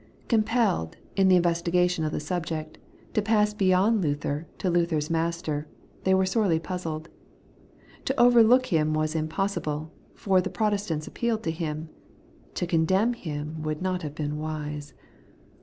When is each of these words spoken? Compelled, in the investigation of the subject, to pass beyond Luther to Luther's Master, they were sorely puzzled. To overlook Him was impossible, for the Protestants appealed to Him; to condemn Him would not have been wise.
Compelled, 0.27 0.97
in 1.15 1.27
the 1.27 1.35
investigation 1.35 2.03
of 2.03 2.11
the 2.11 2.19
subject, 2.19 2.79
to 3.13 3.21
pass 3.21 3.53
beyond 3.53 4.01
Luther 4.01 4.47
to 4.57 4.67
Luther's 4.67 5.11
Master, 5.11 5.67
they 6.05 6.15
were 6.15 6.25
sorely 6.25 6.57
puzzled. 6.57 7.07
To 8.05 8.19
overlook 8.19 8.65
Him 8.73 8.95
was 8.95 9.13
impossible, 9.13 9.91
for 10.15 10.41
the 10.41 10.49
Protestants 10.49 11.05
appealed 11.05 11.43
to 11.43 11.51
Him; 11.51 11.89
to 12.55 12.65
condemn 12.65 13.13
Him 13.13 13.61
would 13.61 13.83
not 13.83 14.01
have 14.01 14.15
been 14.15 14.39
wise. 14.39 14.95